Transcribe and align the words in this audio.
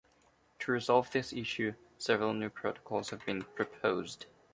To 0.61 0.71
resolve 0.71 1.11
this 1.11 1.31
issue, 1.31 1.75
several 1.99 2.33
new 2.33 2.49
protocols 2.49 3.11
have 3.11 3.23
been 3.23 3.43
proposed. 3.43 4.25